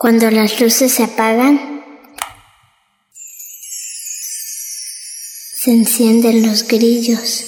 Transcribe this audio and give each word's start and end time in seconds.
Cuando 0.00 0.30
las 0.30 0.58
luces 0.58 0.94
se 0.94 1.04
apagan, 1.04 1.84
se 5.52 5.72
encienden 5.72 6.46
los 6.46 6.66
grillos. 6.66 7.44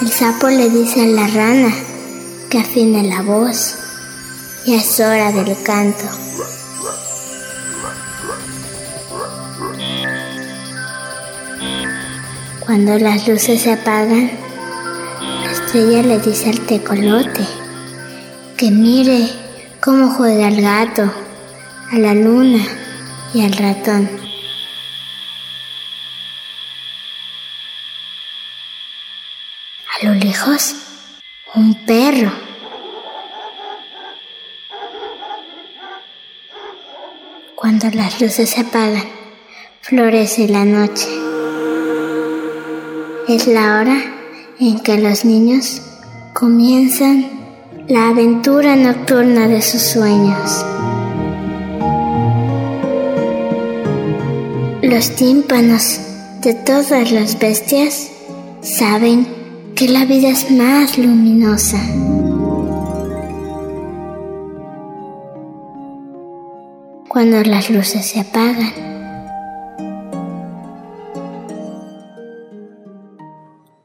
El 0.00 0.08
sapo 0.08 0.46
le 0.46 0.70
dice 0.70 1.02
a 1.02 1.06
la 1.08 1.26
rana 1.26 1.74
que 2.48 2.60
afine 2.60 3.02
la 3.02 3.22
voz. 3.22 3.74
Ya 4.66 4.76
es 4.76 5.00
hora 5.00 5.32
del 5.32 5.60
canto. 5.64 6.04
Cuando 12.60 13.00
las 13.00 13.26
luces 13.26 13.62
se 13.62 13.72
apagan, 13.72 14.30
la 15.42 15.50
estrella 15.50 16.02
le 16.04 16.20
dice 16.20 16.50
al 16.50 16.60
tecolote 16.60 17.65
que 18.56 18.70
mire 18.70 19.28
cómo 19.82 20.08
juega 20.08 20.48
el 20.48 20.62
gato, 20.62 21.12
a 21.92 21.98
la 21.98 22.14
luna 22.14 22.64
y 23.34 23.44
al 23.44 23.52
ratón. 23.52 24.08
A 29.92 30.06
lo 30.06 30.14
lejos, 30.14 30.74
un 31.54 31.84
perro. 31.84 32.32
Cuando 37.54 37.90
las 37.90 38.20
luces 38.22 38.50
se 38.50 38.60
apagan, 38.62 39.04
florece 39.82 40.48
la 40.48 40.64
noche. 40.64 41.08
Es 43.28 43.46
la 43.48 43.80
hora 43.80 43.98
en 44.58 44.80
que 44.80 44.96
los 44.96 45.26
niños 45.26 45.82
comienzan 46.32 47.35
la 47.88 48.08
aventura 48.08 48.74
nocturna 48.74 49.46
de 49.46 49.62
sus 49.62 49.80
sueños. 49.80 50.64
Los 54.82 55.14
tímpanos 55.14 56.00
de 56.42 56.54
todas 56.54 57.12
las 57.12 57.38
bestias 57.38 58.10
saben 58.60 59.28
que 59.76 59.88
la 59.88 60.04
vida 60.04 60.30
es 60.30 60.50
más 60.50 60.98
luminosa. 60.98 61.78
Cuando 67.08 67.40
las 67.44 67.70
luces 67.70 68.04
se 68.04 68.20
apagan. 68.20 68.72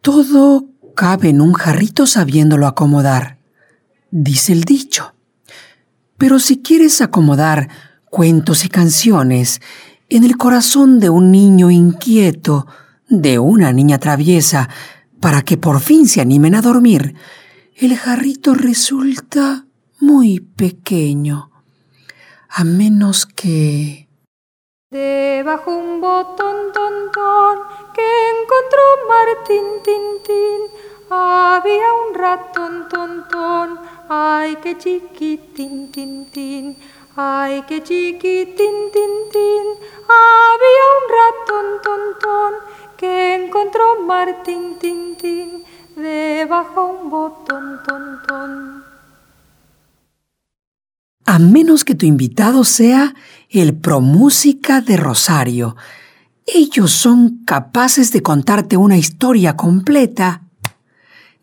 Todo 0.00 0.64
cabe 0.96 1.28
en 1.28 1.42
un 1.42 1.52
jarrito 1.52 2.06
sabiéndolo 2.06 2.66
acomodar, 2.66 3.39
dice 4.10 4.52
el 4.52 4.64
dicho. 4.64 5.14
Pero 6.18 6.38
si 6.38 6.62
quieres 6.62 7.00
acomodar 7.00 7.68
cuentos 8.10 8.64
y 8.64 8.68
canciones 8.68 9.60
en 10.08 10.24
el 10.24 10.36
corazón 10.36 11.00
de 11.00 11.08
un 11.08 11.30
niño 11.30 11.70
inquieto, 11.70 12.66
de 13.08 13.38
una 13.38 13.72
niña 13.72 13.98
traviesa, 13.98 14.68
para 15.20 15.42
que 15.42 15.56
por 15.56 15.80
fin 15.80 16.08
se 16.08 16.20
animen 16.20 16.54
a 16.54 16.62
dormir, 16.62 17.14
el 17.76 17.96
jarrito 17.96 18.54
resulta 18.54 19.66
muy 20.00 20.40
pequeño, 20.40 21.50
a 22.48 22.64
menos 22.64 23.26
que... 23.26 24.08
Debajo 24.90 25.70
un 25.70 26.00
botón 26.00 26.72
ton 26.74 27.12
ton 27.12 27.58
que 27.94 28.02
encontró 28.02 28.82
Martín 29.08 29.64
tin 29.84 30.80
había 31.10 31.92
un 32.06 32.14
ratón 32.14 32.88
ton 32.88 33.28
ton, 33.28 33.78
ay 34.12 34.56
que 34.56 34.76
chiquitín 34.76 35.92
tin 35.92 36.26
tin, 36.32 36.76
ay 37.14 37.62
que 37.62 37.80
chiquitín 37.80 38.76
tin 38.92 39.14
tin, 39.32 39.66
había 40.10 40.84
un 40.98 41.04
ratón 41.16 41.66
ton 41.84 42.02
ton 42.20 42.52
que 43.00 43.36
encontró 43.36 44.02
Martín 44.06 44.78
Tintín 44.78 45.62
debajo 45.96 46.98
un 47.00 47.08
botón 47.08 47.78
ton, 47.86 48.18
ton. 48.26 48.84
A 51.24 51.38
menos 51.38 51.84
que 51.84 51.94
tu 51.94 52.04
invitado 52.04 52.64
sea 52.64 53.14
el 53.48 53.74
Promúsica 53.74 54.80
de 54.80 54.96
Rosario. 54.96 55.76
Ellos 56.44 56.90
son 56.90 57.44
capaces 57.44 58.12
de 58.12 58.22
contarte 58.22 58.76
una 58.76 58.98
historia 58.98 59.56
completa 59.56 60.42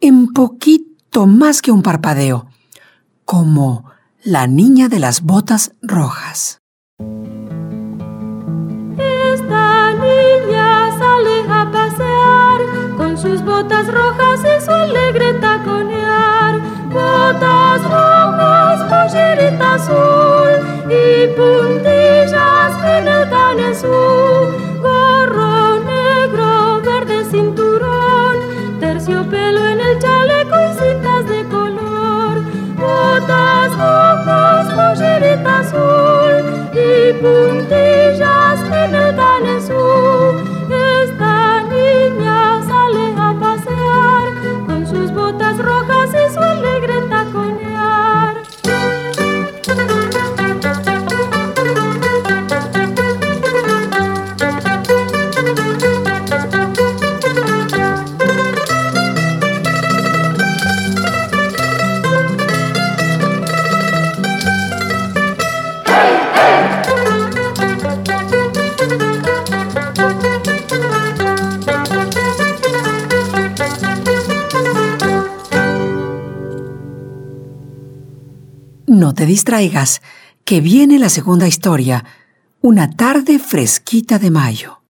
en 0.00 0.32
poquito 0.32 1.26
más 1.26 1.62
que 1.62 1.72
un 1.72 1.82
parpadeo, 1.82 2.49
como 3.30 3.84
la 4.24 4.48
niña 4.48 4.88
de 4.88 4.98
las 4.98 5.22
botas 5.22 5.72
rojas. 5.82 6.60
sus 13.16 13.44
botas 13.44 13.86
rojas 13.86 14.29
y 37.10 37.49
te 79.20 79.26
distraigas, 79.26 80.00
que 80.46 80.62
viene 80.62 80.98
la 80.98 81.10
segunda 81.10 81.46
historia, 81.46 82.06
una 82.62 82.88
tarde 82.88 83.38
fresquita 83.38 84.18
de 84.18 84.30
mayo. 84.30 84.80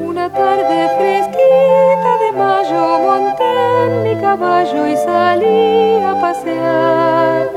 Una 0.00 0.32
tarde 0.32 0.88
fresquita 0.98 2.12
de 2.24 2.32
mayo 2.36 2.98
monté 3.06 3.54
en 3.84 4.02
mi 4.02 4.16
caballo 4.20 4.88
y 4.88 4.96
salí 4.96 6.02
a 6.02 6.20
pasear 6.20 7.52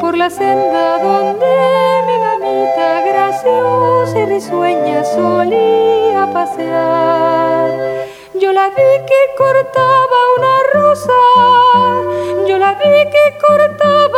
por 0.00 0.18
la 0.18 0.28
senda 0.28 0.98
donde 0.98 1.46
mamita 2.08 2.11
y 4.14 4.24
risueña 4.26 5.04
solía 5.04 6.28
pasear. 6.32 7.70
Yo 8.34 8.52
la 8.52 8.68
vi 8.68 9.06
que 9.06 9.20
cortaba 9.38 10.18
una 10.38 10.56
rosa, 10.74 11.20
yo 12.46 12.58
la 12.58 12.74
vi 12.74 13.10
que 13.10 13.38
cortaba 13.38 14.11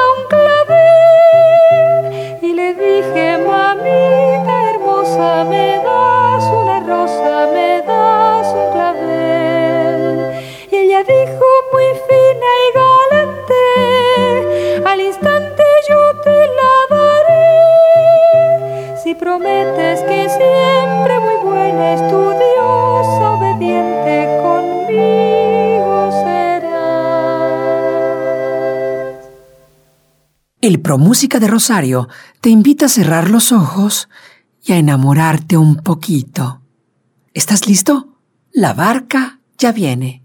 El 30.65 30.81
Promúsica 30.81 31.41
de 31.41 31.47
Rosario 31.47 32.09
te 32.41 32.49
invita 32.49 32.87
a 32.87 32.89
cerrar 32.89 33.29
los 33.29 33.53
ojos 33.53 34.09
y 34.65 34.73
a 34.73 34.79
enamorarte 34.79 35.59
un 35.59 35.77
poquito. 35.77 36.63
¿Estás 37.35 37.69
listo? 37.69 38.17
La 38.51 38.73
barca 38.73 39.41
ya 39.59 39.73
viene. 39.73 40.24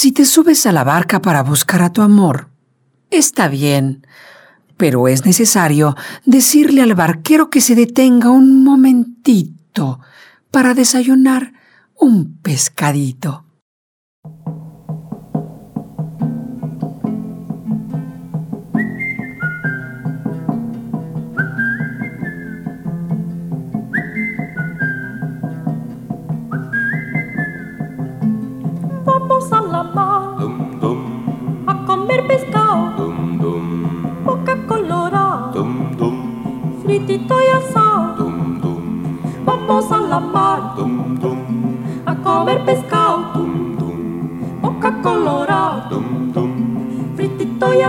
Si 0.00 0.12
te 0.12 0.24
subes 0.24 0.64
a 0.64 0.70
la 0.70 0.84
barca 0.84 1.20
para 1.20 1.42
buscar 1.42 1.82
a 1.82 1.92
tu 1.92 2.02
amor, 2.02 2.50
está 3.10 3.48
bien, 3.48 4.06
pero 4.76 5.08
es 5.08 5.26
necesario 5.26 5.96
decirle 6.24 6.82
al 6.82 6.94
barquero 6.94 7.50
que 7.50 7.60
se 7.60 7.74
detenga 7.74 8.30
un 8.30 8.62
momentito 8.62 9.98
para 10.52 10.74
desayunar 10.74 11.52
un 11.96 12.38
pescadito. 12.42 13.44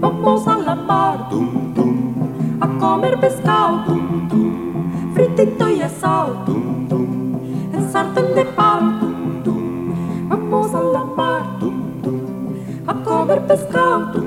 Vamos 0.00 0.48
a 0.48 0.58
la 0.58 0.74
mar 0.74 1.28
a 2.60 2.66
comer 2.78 3.20
pescado. 3.20 4.00
Fritito 5.14 5.70
y 5.70 5.82
asado 5.82 6.72
sartén 7.92 8.34
de 8.34 8.44
pan. 8.44 8.82
Vamos 10.28 10.74
a 10.74 10.80
la 10.80 11.04
mar 11.04 11.42
a 12.86 12.94
comer 13.04 13.40
pescado, 13.46 14.22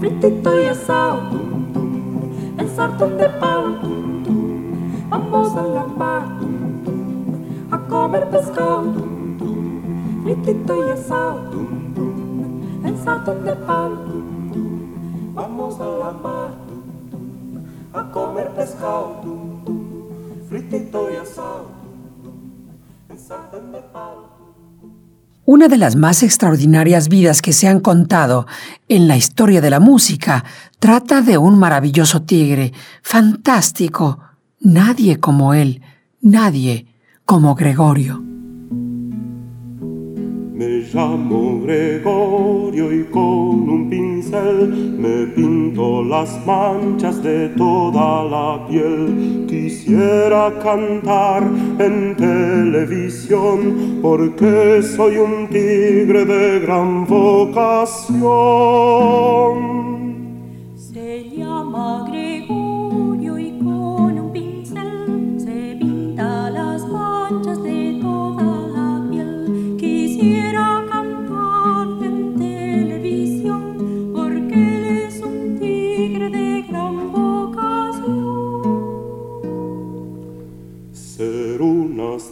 fritito 0.00 0.60
y 0.60 0.66
asado, 0.66 1.30
en 1.30 1.49
sartén 2.76 3.16
de 3.16 3.28
pan. 3.40 3.64
Vamos 5.10 5.56
a 5.56 5.62
la 5.62 5.86
mar 5.86 6.26
a 7.70 7.78
comer 7.88 8.28
pescado, 8.30 8.92
fritito 10.22 10.72
y 10.86 10.90
asado, 10.90 11.60
en 12.84 12.94
sartén 13.04 13.44
de 13.44 13.54
pan. 13.66 13.92
Vamos 15.34 15.80
a 15.80 15.86
la 16.02 16.12
mar 16.12 16.50
a 17.92 18.10
comer 18.10 18.48
pescado, 18.50 19.14
fritito 20.48 21.10
y 21.10 21.16
asado. 21.16 21.80
Una 25.52 25.66
de 25.66 25.78
las 25.78 25.96
más 25.96 26.22
extraordinarias 26.22 27.08
vidas 27.08 27.42
que 27.42 27.52
se 27.52 27.66
han 27.66 27.80
contado 27.80 28.46
en 28.88 29.08
la 29.08 29.16
historia 29.16 29.60
de 29.60 29.68
la 29.68 29.80
música 29.80 30.44
trata 30.78 31.22
de 31.22 31.38
un 31.38 31.58
maravilloso 31.58 32.22
tigre, 32.22 32.72
fantástico, 33.02 34.20
nadie 34.60 35.18
como 35.18 35.52
él, 35.52 35.82
nadie 36.20 36.86
como 37.24 37.56
Gregorio. 37.56 38.20
Me 40.54 40.86
llamo 40.94 41.62
Gregorio 41.62 42.92
y 42.92 43.06
con 43.06 43.69
me 44.00 45.26
pinto 45.34 46.02
las 46.02 46.44
manchas 46.46 47.22
de 47.22 47.48
toda 47.50 48.24
la 48.24 48.66
piel. 48.66 49.46
Quisiera 49.48 50.52
cantar 50.62 51.42
en 51.78 52.16
televisión 52.16 54.00
porque 54.02 54.82
soy 54.82 55.18
un 55.18 55.48
tigre 55.48 56.24
de 56.24 56.60
gran 56.60 57.06
vocación. 57.06 58.20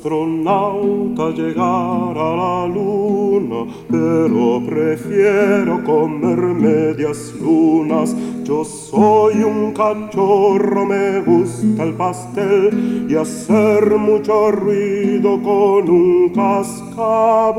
Astronauta 0.09 1.31
llegar 1.31 2.17
a 2.17 2.37
la 2.37 2.67
luna, 2.67 3.67
pero 3.91 4.63
prefiero 4.67 5.85
comer 5.85 6.39
medias 6.39 7.35
lunas. 7.41 8.17
Yo 8.43 8.65
soy 8.65 9.43
un 9.43 9.75
cachorro, 9.75 10.87
me 10.87 11.21
gusta 11.21 11.83
el 11.83 11.93
pastel 11.93 13.07
y 13.11 13.15
hacer 13.15 13.95
mucho 13.99 14.51
ruido 14.51 15.43
con 15.43 15.91
un 15.91 16.31
cascabel. 16.31 17.59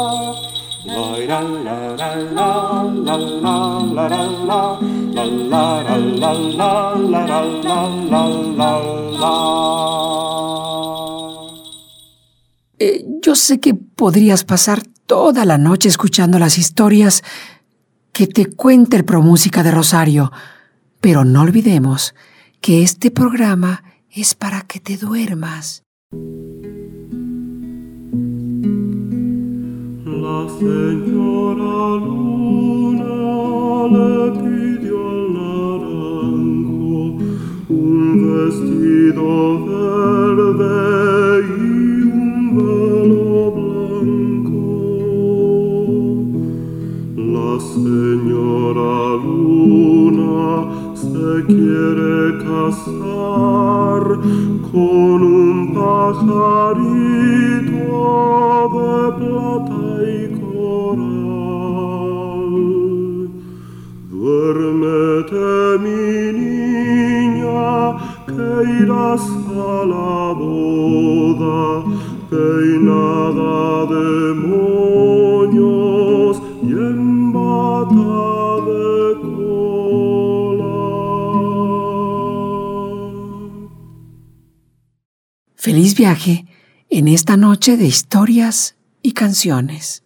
la 1.39 1.97
yo 13.21 13.35
sé 13.35 13.59
que 13.59 13.73
podrías 13.75 14.43
pasar 14.43 14.83
toda 15.05 15.45
la 15.45 15.57
noche 15.57 15.87
escuchando 15.87 16.37
las 16.37 16.57
historias 16.57 17.23
que 18.11 18.27
te 18.27 18.47
cuenta 18.47 18.97
el 18.97 19.05
Promúsica 19.05 19.63
de 19.63 19.71
Rosario, 19.71 20.33
pero 20.99 21.23
no 21.23 21.41
olvidemos 21.43 22.13
que 22.59 22.83
este 22.83 23.09
programa 23.09 23.83
es 24.09 24.35
para 24.35 24.61
que 24.61 24.81
te 24.81 24.97
duermas. 24.97 25.83
Señora 30.61 31.97
luna 32.05 33.17
le 33.93 34.13
pidió 34.41 34.97
al 35.09 35.21
naranjo 35.33 36.95
un 37.67 37.97
vestido 38.21 39.29
verde 39.65 40.77
y 41.57 41.69
un 42.21 42.35
velo 42.57 43.35
blanco. 43.57 44.65
La 47.37 47.51
señora 47.75 48.95
luna 49.25 50.43
se 50.93 51.27
quiere 51.47 52.13
casar 52.45 54.03
con 54.71 55.17
un 55.23 55.57
pajarito 55.73 56.61
de 58.73 58.91
plata 59.17 59.80
irás 68.63 69.21
a 69.21 69.85
la 69.85 70.33
boda, 70.33 71.83
peinada 72.29 73.85
de 73.93 74.33
moños 74.47 76.33
y 76.63 76.71
en 76.71 77.33
bata 77.33 78.61
de 78.67 78.93
cola. 79.21 80.81
Feliz 85.55 85.95
viaje 85.95 86.45
en 86.89 87.07
esta 87.07 87.37
noche 87.37 87.77
de 87.77 87.85
historias 87.85 88.75
y 89.01 89.13
canciones. 89.13 90.03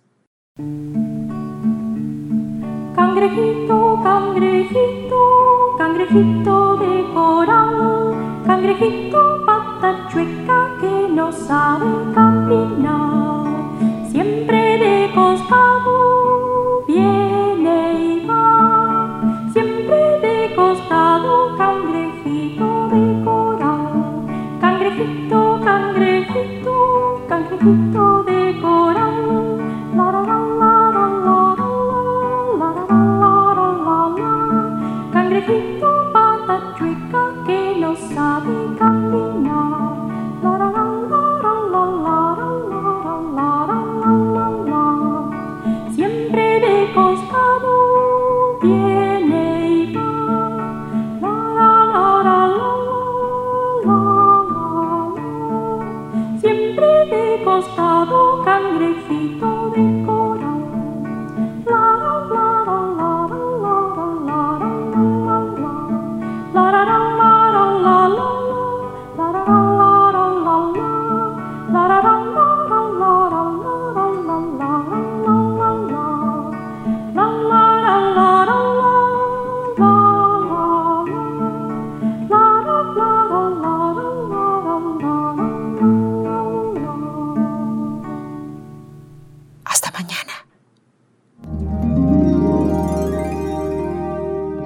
Cangrejito, 2.96 4.00
cangrejito, 4.04 5.76
cangrejito 5.78 6.78
de 6.78 7.04
coral, 7.14 7.85
cangrejito 8.46 9.44
pata 9.46 10.08
chueca 10.10 10.70
que 10.80 11.08
no 11.10 11.32
sabe 11.32 11.86
caminar, 12.14 13.45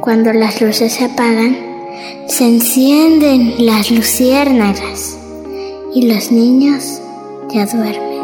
Cuando 0.09 0.33
las 0.33 0.59
luces 0.59 0.93
se 0.93 1.05
apagan, 1.05 1.68
se 2.27 2.45
encienden 2.45 3.65
las 3.65 3.91
luciérnagas 3.91 5.17
y 5.93 6.07
los 6.07 6.31
niños 6.31 7.01
ya 7.53 7.65
duermen. 7.65 8.19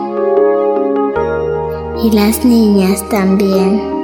Y 2.03 2.11
las 2.11 2.45
niñas 2.45 3.07
también. 3.09 3.94